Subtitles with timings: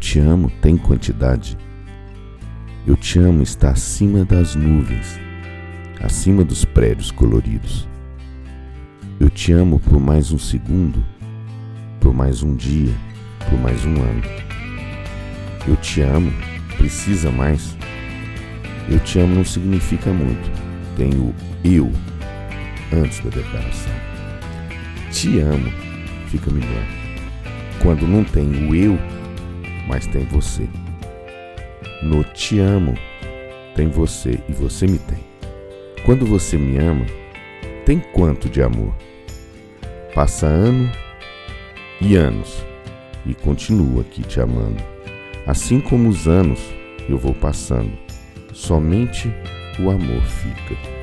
[0.00, 1.56] te amo tem quantidade.
[2.86, 5.20] Eu te amo está acima das nuvens,
[6.02, 7.88] acima dos prédios coloridos.
[9.20, 11.04] Eu te amo por mais um segundo,
[12.00, 12.92] por mais um dia,
[13.48, 14.22] por mais um ano.
[15.68, 16.32] Eu te amo,
[16.76, 17.76] precisa mais.
[18.88, 20.50] Eu te amo não significa muito.
[20.96, 21.92] Tem o eu
[22.92, 23.92] antes da declaração.
[25.12, 25.70] Te amo
[26.30, 26.84] fica melhor.
[27.82, 28.98] Quando não tem o eu,
[29.90, 30.68] mas tem você.
[32.00, 32.94] No te amo
[33.74, 35.18] tem você e você me tem.
[36.04, 37.04] Quando você me ama,
[37.84, 38.94] tem quanto de amor?
[40.14, 40.90] Passa ano
[42.00, 42.64] e anos
[43.26, 44.80] e continuo aqui te amando.
[45.44, 46.60] Assim como os anos
[47.08, 47.92] eu vou passando,
[48.52, 49.28] somente
[49.80, 50.99] o amor fica.